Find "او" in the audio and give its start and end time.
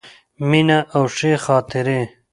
0.95-1.03